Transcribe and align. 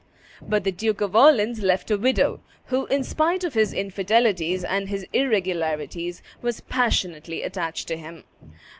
But 0.41 0.63
the 0.63 0.71
Duke 0.71 0.99
of 1.01 1.15
Orleans 1.15 1.61
left 1.61 1.91
a 1.91 1.97
widow 1.99 2.41
who, 2.69 2.87
in 2.87 3.03
spite 3.03 3.43
of 3.43 3.53
his 3.53 3.71
infidelities 3.71 4.63
and 4.63 4.89
his 4.89 5.05
irregularities, 5.13 6.23
was 6.41 6.59
passionately 6.61 7.43
attached 7.43 7.87
to 7.89 7.97
him. 7.97 8.23